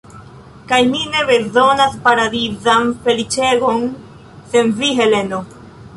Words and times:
Kaj 0.69 0.79
mi 0.93 1.01
ne 1.15 1.25
bezonas 1.27 1.99
paradizan 2.07 2.89
feliĉegon 3.05 3.87
sen 4.55 4.77
vi, 4.81 4.95
Heleno. 5.03 5.45